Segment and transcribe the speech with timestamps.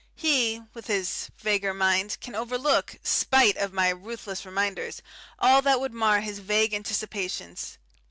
[0.15, 5.03] He, with his vaguer mind, can overlook spite of my ruthless reminders
[5.37, 7.77] all that would mar his vague anticipations.